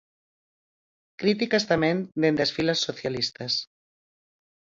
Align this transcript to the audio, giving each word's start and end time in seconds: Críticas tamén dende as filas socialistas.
Críticas 1.19 1.67
tamén 1.71 1.97
dende 2.21 2.41
as 2.43 2.53
filas 2.55 2.79
socialistas. 2.87 3.53